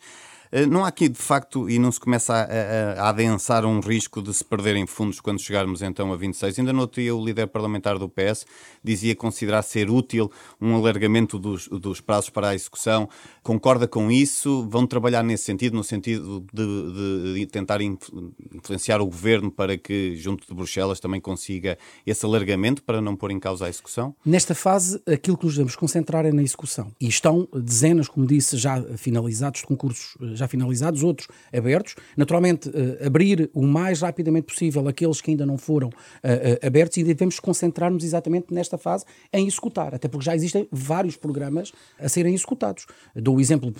Eh, 0.55 0.67
não 0.67 0.85
há 0.85 0.89
aqui, 0.89 1.09
de 1.09 1.19
facto, 1.19 1.69
e 1.69 1.81
não 1.81 1.91
se 1.91 1.99
começa 1.99 2.33
a, 2.33 2.45
a, 2.45 3.06
a 3.06 3.09
adensar 3.09 3.67
um 3.67 3.81
risco 3.81 4.23
de 4.23 4.33
se 4.33 4.45
perderem 4.45 4.87
fundos 4.87 5.19
quando 5.19 5.41
chegarmos 5.41 5.83
então 5.83 6.13
a 6.13 6.17
26. 6.17 6.61
Ainda 6.61 6.73
no 6.73 6.87
dia, 6.87 7.13
o 7.13 7.25
líder 7.25 7.49
parlamentar 7.49 7.99
do 7.99 8.08
PS 8.08 8.46
dizia 8.82 9.17
considerar 9.17 9.63
ser 9.63 9.91
útil 9.91 10.31
um 10.61 10.77
alargamento 10.77 11.41
dos, 11.41 11.67
dos 11.67 12.01
prazos 12.01 12.31
para 12.31 12.51
a 12.51 12.55
execução. 12.55 13.08
Concorda 13.43 13.89
com 13.89 14.13
isso? 14.13 14.65
Vão 14.69 14.87
trabalhar 14.87 15.25
nesse 15.25 15.43
sentido, 15.43 15.77
no 15.77 15.82
sentido 15.82 16.46
de, 16.53 16.65
de, 16.65 17.34
de 17.41 17.46
tentar 17.46 17.81
influenciar 17.81 19.01
o 19.01 19.06
governo 19.06 19.51
para 19.51 19.77
que, 19.77 20.15
junto 20.15 20.46
de 20.46 20.55
Bruxelas, 20.55 21.01
também 21.01 21.20
consiga 21.20 21.77
esse 22.06 22.25
alargamento 22.25 22.81
para 22.84 23.01
não 23.01 23.17
pôr 23.17 23.32
em 23.32 23.41
causa 23.41 23.67
a 23.67 23.69
execução? 23.69 24.15
Nesta 24.25 24.55
fase, 24.55 25.03
aquilo 25.05 25.37
que 25.37 25.46
nos 25.46 25.55
devemos 25.55 25.75
concentrar 25.75 26.25
é 26.25 26.31
na 26.31 26.44
execução. 26.44 26.93
E 27.01 27.08
estão 27.08 27.49
dezenas, 27.53 28.06
como 28.06 28.25
disse, 28.25 28.56
já 28.56 28.81
finalizados 28.96 29.63
de 29.63 29.67
concursos 29.67 30.15
já 30.44 30.44
já 30.44 30.48
finalizados, 30.48 31.03
outros 31.03 31.29
abertos. 31.53 31.96
Naturalmente, 32.17 32.69
uh, 32.69 33.06
abrir 33.06 33.51
o 33.53 33.67
mais 33.67 34.01
rapidamente 34.01 34.46
possível 34.46 34.86
aqueles 34.86 35.20
que 35.20 35.31
ainda 35.31 35.44
não 35.46 35.56
foram 35.56 35.89
uh, 35.89 35.91
uh, 35.91 36.67
abertos 36.67 36.96
e 36.98 37.05
devemos 37.05 37.41
concentrar-nos 37.41 38.05
exatamente 38.05 38.53
nesta 38.53 38.79
fase 38.79 39.05
em 39.32 39.46
executar, 39.46 39.94
até 39.94 40.08
porque 40.08 40.24
já 40.24 40.34
existem 40.34 40.69
vários 40.70 41.17
programas 41.17 41.72
a 41.98 42.08
serem 42.08 42.34
executados. 42.34 42.86
Dou 43.15 43.36
o 43.36 43.41
exemplo 43.41 43.72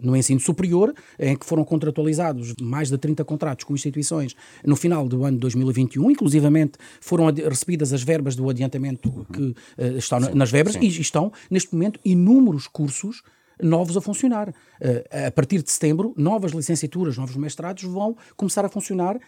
no 0.00 0.16
ensino 0.16 0.40
superior, 0.40 0.94
em 1.18 1.36
que 1.36 1.44
foram 1.44 1.64
contratualizados 1.64 2.54
mais 2.60 2.88
de 2.88 2.96
30 2.96 3.24
contratos 3.24 3.64
com 3.64 3.74
instituições 3.74 4.36
no 4.64 4.76
final 4.76 5.08
do 5.08 5.24
ano 5.24 5.36
de 5.36 5.40
2021, 5.40 6.10
inclusivamente 6.10 6.72
foram 7.00 7.26
recebidas 7.26 7.92
as 7.92 8.02
verbas 8.02 8.36
do 8.36 8.48
adiantamento 8.48 9.26
que 9.32 9.54
estão 9.96 10.20
sim, 10.20 10.34
nas 10.34 10.50
verbas 10.50 10.74
sim. 10.74 10.80
e 10.80 10.88
estão, 10.88 11.32
neste 11.50 11.72
momento, 11.74 11.98
inúmeros 12.04 12.66
cursos 12.66 13.22
novos 13.62 13.96
a 13.96 14.00
funcionar. 14.00 14.48
Uh, 14.48 15.26
a 15.26 15.30
partir 15.30 15.62
de 15.62 15.70
setembro, 15.70 16.14
novas 16.16 16.52
licenciaturas, 16.52 17.16
novos 17.16 17.36
mestrados 17.36 17.82
vão 17.84 18.16
começar 18.36 18.64
a 18.64 18.68
funcionar 18.68 19.18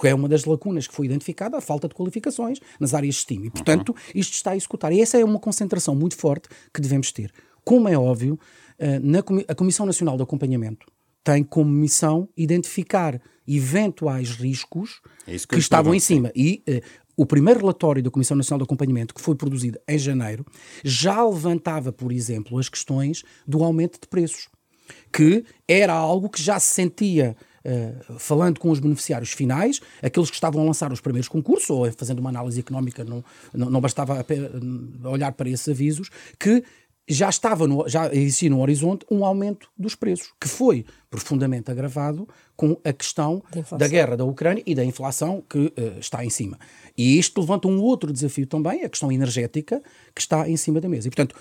que 0.00 0.08
é 0.08 0.14
uma 0.14 0.28
das 0.28 0.44
lacunas 0.44 0.86
que 0.86 0.94
foi 0.94 1.06
identificada, 1.06 1.56
a 1.56 1.60
falta 1.60 1.88
de 1.88 1.94
qualificações 1.94 2.60
nas 2.78 2.92
áreas 2.92 3.16
STEAM. 3.16 3.46
E, 3.46 3.50
portanto, 3.50 3.96
isto 4.14 4.34
está 4.34 4.50
a 4.50 4.56
executar. 4.56 4.92
E 4.92 5.00
essa 5.00 5.18
é 5.18 5.24
uma 5.24 5.38
concentração 5.38 5.94
muito 5.94 6.16
forte 6.16 6.48
que 6.72 6.80
devemos 6.80 7.10
ter. 7.12 7.32
Como 7.64 7.88
é 7.88 7.96
óbvio, 7.96 8.38
eh, 8.78 8.98
na, 8.98 9.20
a 9.48 9.54
Comissão 9.54 9.86
Nacional 9.86 10.16
de 10.16 10.22
Acompanhamento 10.22 10.86
tem 11.24 11.42
como 11.42 11.70
missão 11.70 12.28
identificar 12.36 13.20
eventuais 13.48 14.30
riscos 14.30 15.00
é 15.26 15.36
que, 15.36 15.46
que 15.46 15.58
estavam 15.58 15.94
em 15.94 16.00
cima. 16.00 16.30
E 16.34 16.62
uh, 16.68 16.80
o 17.16 17.24
primeiro 17.24 17.60
relatório 17.60 18.02
da 18.02 18.10
Comissão 18.10 18.36
Nacional 18.36 18.58
de 18.58 18.64
Acompanhamento, 18.64 19.14
que 19.14 19.20
foi 19.20 19.34
produzido 19.34 19.78
em 19.88 19.98
janeiro, 19.98 20.44
já 20.84 21.24
levantava, 21.24 21.90
por 21.90 22.12
exemplo, 22.12 22.58
as 22.58 22.68
questões 22.68 23.22
do 23.46 23.64
aumento 23.64 23.98
de 24.00 24.06
preços, 24.06 24.48
que 25.12 25.44
era 25.66 25.94
algo 25.94 26.28
que 26.28 26.42
já 26.42 26.60
se 26.60 26.74
sentia 26.74 27.36
uh, 27.64 28.18
falando 28.18 28.60
com 28.60 28.70
os 28.70 28.78
beneficiários 28.78 29.32
finais, 29.32 29.80
aqueles 30.02 30.28
que 30.28 30.36
estavam 30.36 30.62
a 30.62 30.64
lançar 30.64 30.92
os 30.92 31.00
primeiros 31.00 31.28
concursos, 31.28 31.70
ou 31.70 31.90
fazendo 31.92 32.18
uma 32.18 32.28
análise 32.28 32.60
económica, 32.60 33.02
não, 33.02 33.24
não, 33.52 33.70
não 33.70 33.80
bastava 33.80 34.24
olhar 35.04 35.32
para 35.32 35.48
esses 35.48 35.68
avisos, 35.68 36.10
que 36.38 36.62
já 37.08 37.28
estava 37.28 37.66
no, 37.66 37.88
já 37.88 38.12
existia 38.12 38.50
no 38.50 38.60
horizonte 38.60 39.06
um 39.10 39.24
aumento 39.24 39.68
dos 39.78 39.94
preços, 39.94 40.32
que 40.40 40.48
foi 40.48 40.84
profundamente 41.08 41.70
agravado 41.70 42.28
com 42.56 42.76
a 42.84 42.92
questão 42.92 43.42
da 43.78 43.86
guerra 43.86 44.16
da 44.16 44.24
Ucrânia 44.24 44.62
e 44.66 44.74
da 44.74 44.84
inflação 44.84 45.42
que 45.48 45.58
uh, 45.66 45.98
está 46.00 46.24
em 46.24 46.30
cima. 46.30 46.58
E 46.96 47.18
isto 47.18 47.40
levanta 47.40 47.68
um 47.68 47.80
outro 47.80 48.12
desafio 48.12 48.46
também, 48.46 48.82
a 48.82 48.88
questão 48.88 49.12
energética, 49.12 49.80
que 50.14 50.20
está 50.20 50.48
em 50.48 50.56
cima 50.56 50.80
da 50.80 50.88
mesa. 50.88 51.06
E, 51.06 51.10
portanto, 51.10 51.36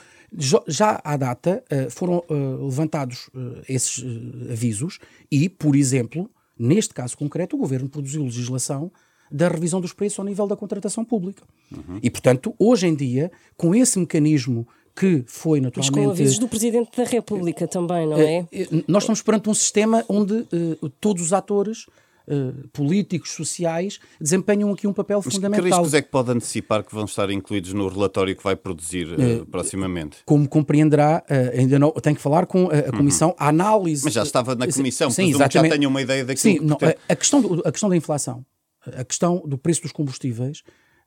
já 0.68 1.02
à 1.04 1.18
data 1.18 1.64
uh, 1.72 1.90
foram 1.90 2.24
uh, 2.30 2.66
levantados 2.66 3.30
esses 3.68 4.04
avisos 4.52 5.00
e, 5.32 5.50
por 5.50 5.76
exemplo, 5.76 6.30
neste 6.58 6.94
caso 6.94 7.18
concreto, 7.18 7.56
o 7.56 7.60
governo 7.60 7.90
produziu 7.90 8.24
legislação 8.24 8.92
da 9.32 9.48
revisão 9.48 9.82
dos 9.82 9.94
preços 9.94 10.20
ao 10.20 10.26
nível 10.26 10.46
da 10.46 10.56
contratação 10.56 11.04
pública. 11.04 11.44
Uhum. 11.72 12.00
E, 12.02 12.10
portanto, 12.12 12.54
hoje 12.60 12.88
em 12.88 12.96
dia, 12.96 13.32
com 13.58 13.74
esse 13.74 13.98
mecanismo 13.98 14.68
que 14.96 15.24
foi 15.28 15.60
naturalmente. 15.60 15.96
Mas 15.96 16.06
com 16.06 16.10
avisos 16.10 16.40
do 16.40 16.48
Presidente 16.48 16.96
da 16.96 17.04
República 17.04 17.68
também, 17.68 18.08
não 18.08 18.18
é? 18.18 18.38
Eh, 18.38 18.48
eh, 18.54 18.84
nós 18.88 19.04
estamos 19.04 19.22
perante 19.22 19.50
um 19.50 19.54
sistema 19.54 20.06
onde 20.08 20.34
uh, 20.34 20.90
todos 21.02 21.22
os 21.22 21.34
atores. 21.34 21.86
Uh, 22.28 22.68
políticos, 22.70 23.34
sociais, 23.34 24.00
desempenham 24.20 24.74
aqui 24.74 24.88
um 24.88 24.94
papel 24.94 25.22
Mas 25.24 25.32
fundamental. 25.32 25.64
Que 25.64 25.70
riscos 25.70 25.94
é 25.94 26.02
que 26.02 26.10
pode 26.10 26.32
antecipar 26.32 26.84
que 26.84 26.92
vão 26.92 27.06
estar 27.06 27.30
incluídos 27.30 27.72
no 27.72 27.88
relatório 27.88 28.36
que 28.36 28.44
vai 28.44 28.56
produzir 28.56 29.06
uh, 29.14 29.46
proximamente? 29.46 30.18
Como 30.26 30.50
compreenderá, 30.50 31.24
ainda 31.56 31.78
não 31.78 31.92
tenho 31.92 32.16
que 32.16 32.22
falar 32.24 32.48
com 32.48 32.68
a, 32.72 32.80
a 32.80 32.86
uhum. 32.86 32.98
Comissão, 32.98 33.30
uhum. 33.30 33.36
a 33.38 33.50
análise. 33.50 34.04
Mas 34.04 34.14
já 34.16 34.24
estava 34.24 34.56
na 34.56 34.68
Comissão, 34.68 35.12
sim, 35.12 35.30
exatamente. 35.30 35.70
já 35.70 35.78
tenho 35.78 35.88
uma 35.88 36.02
ideia 36.02 36.26
daquilo 36.26 36.54
sim, 36.56 36.58
que 36.58 36.66
não, 36.66 36.80
a, 36.82 37.14
a, 37.14 37.16
questão 37.16 37.42
do, 37.44 37.62
a 37.64 37.72
questão 37.72 37.90
da 37.90 37.96
inflação, 37.96 38.44
a 38.88 39.04
questão 39.04 39.44
do 39.46 39.56
preço 39.56 39.84
dos 39.84 39.92
combustíveis, 39.92 40.64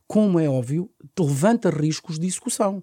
como 0.06 0.38
é 0.38 0.48
óbvio, 0.48 0.88
levanta 1.18 1.68
riscos 1.68 2.16
de 2.16 2.28
execução. 2.28 2.80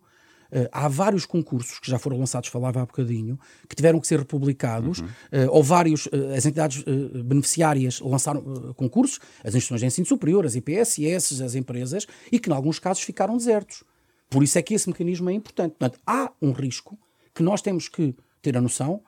Uh, 0.52 0.70
há 0.72 0.88
vários 0.88 1.25
concursos 1.25 1.80
que 1.80 1.90
já 1.90 1.98
foram 1.98 2.18
lançados, 2.18 2.50
falava 2.50 2.82
há 2.82 2.86
bocadinho, 2.86 3.40
que 3.68 3.75
tiveram 3.75 4.00
que 4.00 4.08
ser 4.08 4.20
republicados, 4.20 5.00
uhum. 5.00 5.06
uh, 5.06 5.50
ou 5.50 5.64
vários, 5.64 6.06
uh, 6.08 6.34
as 6.36 6.46
entidades 6.46 6.84
beneficiárias 7.25 8.00
lançaram 8.00 8.74
concursos, 8.75 9.20
as 9.44 9.56
instituições 9.56 9.80
de 9.82 9.86
ensino 9.88 10.08
superior, 10.08 10.46
as 10.46 10.56
IPSS, 10.56 11.44
as 11.44 11.56
empresas, 11.56 12.06
e 12.32 12.40
que 12.40 12.50
em 12.50 12.54
alguns 12.54 12.80
casos 12.80 13.04
ficaram 13.04 13.36
desertos. 13.38 13.84
Por 14.30 14.44
isso 14.44 14.58
é 14.58 14.62
que 14.62 14.74
esse 14.74 14.88
mecanismo 14.88 15.30
é 15.30 15.34
importante. 15.34 15.75
Portanto, 15.78 16.00
há 16.06 16.32
um 16.42 16.52
risco 16.52 16.98
que 17.34 17.44
nós 17.44 17.62
temos 17.62 17.88
que 17.88 18.16
ter 18.42 18.58
a 18.58 18.62
noção 18.62 19.02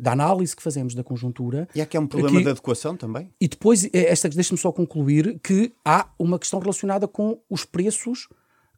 da 0.00 0.12
análise 0.12 0.54
que 0.54 0.62
fazemos 0.62 0.94
da 0.94 1.02
conjuntura. 1.02 1.66
E 1.74 1.80
aqui 1.80 1.96
há 1.96 2.00
um 2.00 2.06
problema 2.06 2.36
que, 2.36 2.44
de 2.44 2.50
adequação 2.50 2.96
também? 2.96 3.32
E 3.40 3.48
depois, 3.48 3.88
esta 3.92 4.28
deixe-me 4.28 4.58
só 4.58 4.70
concluir, 4.70 5.38
que 5.42 5.72
há 5.84 6.08
uma 6.18 6.38
questão 6.38 6.60
relacionada 6.60 7.08
com 7.08 7.38
os 7.48 7.64
preços 7.64 8.28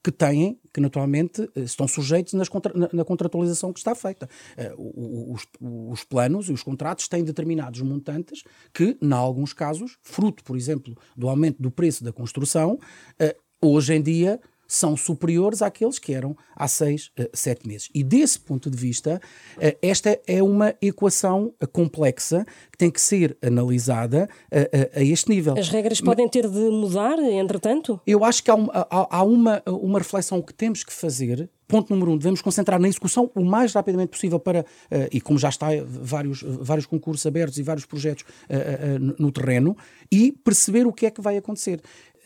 que 0.03 0.11
têm, 0.11 0.59
que 0.73 0.81
naturalmente 0.81 1.49
eh, 1.55 1.61
estão 1.61 1.87
sujeitos 1.87 2.49
contra, 2.49 2.73
na, 2.77 2.89
na, 2.93 3.05
contratualização 3.05 3.73
que 3.73 3.79
está 3.79 3.95
feita. 3.95 4.29
Uh, 4.77 5.33
os, 5.33 5.47
os, 5.61 6.05
planos 6.05 6.49
e 6.49 6.53
os 6.53 6.63
contratos 6.63 7.07
têm 7.07 7.23
determinados 7.23 7.81
montantes 7.83 8.43
que, 8.75 8.97
em 9.01 9.13
alguns 9.13 9.53
casos, 9.53 9.99
fruto, 10.03 10.43
por 10.43 10.57
exemplo, 10.57 10.97
do 11.17 11.29
aumento 11.29 11.63
do 11.63 11.71
preço 11.71 12.03
da 12.03 12.13
construção, 12.13 12.79
uh, 13.21 13.67
hoje 13.67 13.95
em 13.95 14.03
dia 14.03 14.41
são 14.73 14.97
superiores 14.97 15.61
àqueles 15.61 15.99
que 15.99 16.15
eram 16.15 16.35
há 16.57 16.67
seis, 16.67 17.11
uh, 17.21 17.29
sete 17.35 17.69
meses. 17.69 17.91
E 17.95 18.03
desse 18.03 18.41
ponto 18.41 18.71
de 18.71 18.77
vista, 18.77 19.21
uh, 19.59 19.61
esta 19.83 20.19
é 20.27 20.43
uma 20.43 20.75
equação 20.81 21.53
uh, 21.63 21.69
complexa 21.69 22.47
que 22.71 22.79
tem 22.79 22.91
que 22.91 23.01
ser 23.01 23.37
analisada 23.43 24.29
a 24.95 25.03
este 25.03 25.29
nível. 25.29 25.55
As 25.59 25.69
regras 25.69 26.01
podem 26.01 26.29
ter 26.29 26.49
de 26.49 26.71
mudar, 26.71 27.19
entretanto? 27.19 28.01
Eu 28.07 28.25
acho 28.25 28.43
que 28.43 28.51
há, 28.51 28.57
há, 28.73 29.19
há 29.19 29.23
uma, 29.23 29.63
uma 29.67 29.99
reflexão 29.99 30.41
que 30.41 30.55
temos 30.55 30.83
que 30.83 30.93
fazer 30.93 31.49
ponto 31.73 31.91
número 31.91 32.11
um, 32.11 32.19
devemos 32.19 32.43
concentrar 32.43 32.79
na 32.79 32.87
execução 32.87 33.31
o 33.35 33.43
mais 33.43 33.73
rapidamente 33.73 34.11
possível 34.11 34.39
para, 34.39 34.61
uh, 34.61 34.65
e 35.11 35.23
como 35.23 35.39
já 35.39 35.49
está 35.49 35.69
vários, 35.87 36.43
vários 36.43 36.85
concursos 36.85 37.25
abertos 37.25 37.59
e 37.59 37.63
vários 37.63 37.87
projetos 37.87 38.25
uh, 38.25 39.13
uh, 39.13 39.15
no 39.19 39.33
terreno, 39.33 39.75
e 40.11 40.33
perceber 40.33 40.87
o 40.87 40.93
que 40.93 41.07
é 41.07 41.11
que 41.11 41.23
vai 41.23 41.39
acontecer 41.39 41.81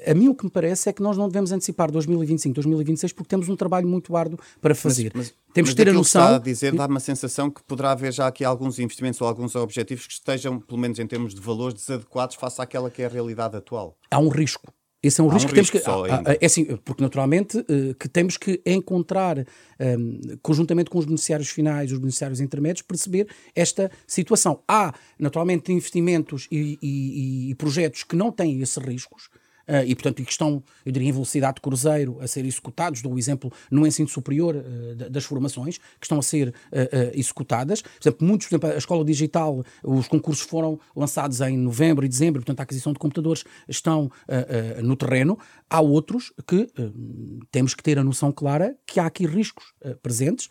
a 0.04 0.14
mim 0.14 0.28
o 0.28 0.34
que 0.34 0.44
me 0.44 0.50
parece 0.50 0.88
é 0.88 0.92
que 0.92 1.02
nós 1.02 1.16
não 1.16 1.28
devemos 1.28 1.52
antecipar 1.52 1.90
2025, 1.90 2.54
2026, 2.54 3.12
porque 3.12 3.28
temos 3.28 3.48
um 3.48 3.56
trabalho 3.56 3.86
muito 3.86 4.16
árduo 4.16 4.38
para 4.60 4.74
fazer. 4.74 5.12
Mas, 5.14 5.28
mas, 5.28 5.54
temos 5.54 5.70
que 5.70 5.76
ter 5.76 5.88
a 5.88 5.92
noção. 5.92 6.22
Que 6.22 6.26
está 6.26 6.36
a 6.36 6.38
dizer 6.38 6.74
dá 6.74 6.86
uma 6.86 7.00
sensação 7.00 7.50
que 7.50 7.62
poderá 7.62 7.92
haver 7.92 8.12
já 8.12 8.26
aqui 8.26 8.44
alguns 8.44 8.78
investimentos 8.78 9.20
ou 9.20 9.28
alguns 9.28 9.54
objetivos 9.54 10.06
que 10.06 10.12
estejam, 10.12 10.60
pelo 10.60 10.78
menos 10.78 10.98
em 10.98 11.06
termos 11.06 11.34
de 11.34 11.40
valores, 11.40 11.74
desadequados 11.74 12.36
face 12.36 12.60
àquela 12.60 12.90
que 12.90 13.02
é 13.02 13.06
a 13.06 13.08
realidade 13.08 13.56
atual. 13.56 13.96
Há 14.10 14.18
um 14.18 14.28
risco. 14.28 14.72
Esse 15.02 15.20
é 15.20 15.24
um 15.24 15.30
Há 15.30 15.34
risco 15.34 15.46
um 15.46 15.54
que 15.54 15.54
temos 15.54 15.70
que. 15.70 15.78
Ah, 15.88 16.36
é 16.40 16.46
assim, 16.46 16.64
porque 16.84 17.02
naturalmente 17.02 17.58
uh, 17.58 17.94
que 17.98 18.08
temos 18.08 18.36
que 18.36 18.60
encontrar, 18.66 19.38
um, 19.38 19.44
ehm, 19.78 20.20
conjuntamente 20.42 20.90
com 20.90 20.98
os 20.98 21.04
beneficiários 21.04 21.48
finais, 21.48 21.92
os 21.92 21.98
beneficiários 21.98 22.40
intermédios, 22.40 22.82
perceber 22.82 23.28
esta 23.54 23.90
situação. 24.06 24.62
Há, 24.66 24.92
naturalmente, 25.18 25.72
investimentos 25.72 26.48
e, 26.50 26.78
e, 26.82 27.50
e 27.50 27.54
projetos 27.54 28.02
que 28.02 28.16
não 28.16 28.32
têm 28.32 28.60
esses 28.60 28.78
riscos 28.78 29.28
uh, 29.68 29.84
e, 29.86 29.94
portanto, 29.94 30.22
que 30.22 30.30
estão, 30.30 30.62
eu 30.84 30.92
diria, 30.92 31.08
em 31.08 31.12
velocidade 31.12 31.56
de 31.56 31.60
cruzeiro 31.60 32.18
a 32.20 32.26
ser 32.26 32.44
executados. 32.44 33.02
Dou 33.02 33.14
o 33.14 33.18
exemplo 33.18 33.52
no 33.70 33.86
ensino 33.86 34.08
superior 34.08 34.56
uh, 34.56 35.10
das 35.10 35.24
formações 35.24 35.78
que 35.78 36.04
estão 36.04 36.18
a 36.18 36.22
ser 36.22 36.48
uh, 36.48 36.54
executadas. 37.14 37.82
Por 37.82 38.02
exemplo, 38.02 38.26
muitos, 38.26 38.46
por 38.46 38.54
exemplo, 38.54 38.70
a 38.70 38.78
escola 38.78 39.04
digital, 39.04 39.64
os 39.82 40.08
concursos 40.08 40.46
foram 40.46 40.78
lançados 40.94 41.40
em 41.40 41.56
novembro 41.56 42.04
e 42.04 42.08
dezembro, 42.08 42.40
portanto, 42.40 42.60
a 42.60 42.62
aquisição 42.62 42.92
de 42.92 42.98
computadores 42.98 43.44
estão 43.68 44.10
no 44.82 44.96
terreno. 44.96 45.38
Há 45.68 45.80
outros 45.80 46.32
que 46.46 46.68
temos 47.50 47.74
que 47.74 47.82
ter 47.82 47.98
a 47.98 48.04
noção 48.04 48.30
clara 48.32 48.76
que 48.86 49.00
há 49.00 49.06
aqui 49.06 49.26
riscos 49.26 49.72
presentes. 50.02 50.48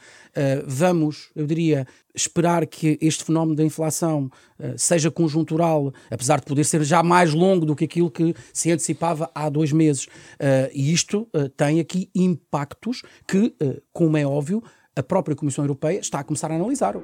vamos, 0.66 1.30
eu 1.36 1.46
diria, 1.46 1.88
esperar 2.14 2.66
que 2.66 2.98
este 3.02 3.24
fenómeno 3.24 3.56
da 3.56 3.64
inflação 3.64 4.30
seja 4.78 5.12
conjuntural, 5.12 5.94
apesar 6.10 6.40
de 6.40 6.46
poder 6.46 6.64
ser 6.64 6.84
já 6.84 7.04
mais 7.04 7.34
longo 7.34 7.66
do 7.66 7.76
que 7.76 7.86
aquilo 7.86 8.10
que 8.10 8.34
se 8.54 8.72
antecipava 8.72 9.05
há 9.34 9.50
dois 9.50 9.72
meses. 9.72 10.06
Uh, 10.06 10.70
e 10.74 10.94
isto 10.94 11.28
uh, 11.34 11.50
tem 11.50 11.80
aqui 11.80 12.10
impactos 12.16 13.02
que, 13.28 13.56
como 13.94 14.18
é 14.18 14.26
óbvio, 14.26 14.64
a 14.96 15.04
própria 15.04 15.36
Comissão 15.36 15.64
Europeia 15.64 16.00
está 16.00 16.20
a 16.20 16.24
começar 16.24 16.52
a 16.52 16.56
analisar. 16.56 16.96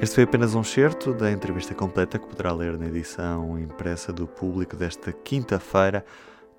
Este 0.00 0.16
foi 0.16 0.24
apenas 0.24 0.54
um 0.54 0.62
certo 0.62 1.14
da 1.14 1.32
entrevista 1.32 1.74
completa 1.74 2.18
que 2.18 2.26
poderá 2.26 2.52
ler 2.52 2.78
na 2.78 2.86
edição 2.86 3.58
impressa 3.58 4.12
do 4.12 4.26
Público 4.26 4.76
desta 4.76 5.10
quinta-feira, 5.10 6.04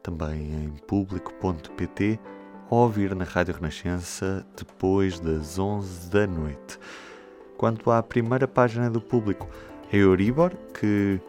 também 0.02 0.54
em 0.54 0.70
público.pt, 0.88 2.20
ou 2.70 2.80
ouvir 2.80 3.16
na 3.16 3.24
Rádio 3.24 3.54
Renascença 3.54 4.46
depois 4.58 5.20
das 5.20 5.60
11 5.60 6.10
da 6.10 6.26
noite. 6.26 6.80
Quanto 7.58 7.92
à 7.92 8.02
primeira 8.02 8.48
página 8.48 8.90
do 8.90 9.00
público, 9.00 9.48
a 9.92 9.96
Euribor, 9.96 10.56
que 10.74 11.20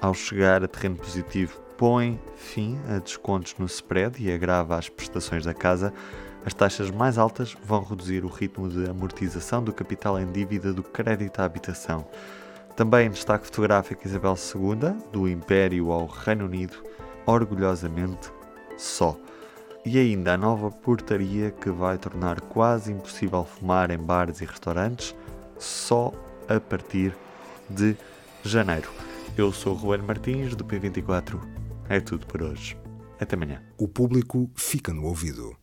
ao 0.00 0.12
chegar 0.12 0.62
a 0.62 0.68
terreno 0.68 0.96
positivo 0.96 1.63
põe 1.76 2.20
fim 2.36 2.78
a 2.88 2.98
descontos 2.98 3.54
no 3.58 3.66
spread 3.66 4.22
e 4.22 4.32
agrava 4.32 4.76
as 4.76 4.88
prestações 4.88 5.44
da 5.44 5.54
casa, 5.54 5.92
as 6.44 6.52
taxas 6.52 6.90
mais 6.90 7.16
altas 7.16 7.56
vão 7.64 7.82
reduzir 7.82 8.24
o 8.24 8.28
ritmo 8.28 8.68
de 8.68 8.88
amortização 8.88 9.62
do 9.62 9.72
capital 9.72 10.20
em 10.20 10.30
dívida 10.30 10.72
do 10.72 10.82
crédito 10.82 11.40
à 11.40 11.44
habitação. 11.44 12.06
Também 12.76 13.10
destaque 13.10 13.46
fotográfico 13.46 14.06
Isabel 14.06 14.34
II, 14.34 15.10
do 15.12 15.28
Império 15.28 15.90
ao 15.90 16.06
Reino 16.06 16.44
Unido, 16.44 16.76
orgulhosamente 17.24 18.30
só. 18.76 19.16
E 19.86 19.98
ainda 19.98 20.34
a 20.34 20.36
nova 20.36 20.70
portaria 20.70 21.50
que 21.50 21.70
vai 21.70 21.98
tornar 21.98 22.40
quase 22.40 22.92
impossível 22.92 23.44
fumar 23.44 23.90
em 23.90 23.98
bares 23.98 24.40
e 24.40 24.44
restaurantes 24.44 25.14
só 25.58 26.12
a 26.48 26.58
partir 26.58 27.14
de 27.70 27.96
janeiro. 28.42 28.90
Eu 29.36 29.52
sou 29.52 29.72
o 29.74 29.76
Ruben 29.76 30.02
Martins, 30.02 30.54
do 30.54 30.64
P24. 30.64 31.53
É 31.88 32.00
tudo 32.00 32.26
por 32.26 32.42
hoje. 32.42 32.76
Até 33.20 33.36
amanhã. 33.36 33.62
O 33.78 33.86
público 33.86 34.50
fica 34.54 34.92
no 34.92 35.04
ouvido. 35.04 35.56